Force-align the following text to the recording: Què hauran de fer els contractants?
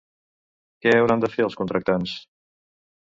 Què 0.85 0.93
hauran 1.01 1.21
de 1.25 1.31
fer 1.35 1.47
els 1.49 1.59
contractants? 1.63 2.17